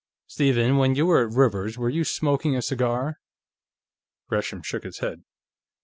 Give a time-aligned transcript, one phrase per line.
[0.25, 3.19] Stephen, when you were at Rivers's, were you smoking a cigar?"
[4.29, 5.21] Gresham shook his head.